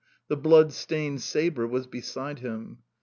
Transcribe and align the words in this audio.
The 0.29 0.35
blood 0.35 0.73
stained 0.73 1.21
sabre 1.21 1.67
was 1.67 1.85
beside 1.85 2.39
him. 2.39 2.79